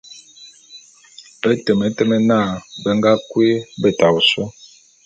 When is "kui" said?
3.29-3.49